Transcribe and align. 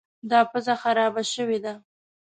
دا 0.29 0.39
پزه 0.51 0.73
خرابه 0.81 1.23
شوې 1.33 1.59
ده. 1.63 1.73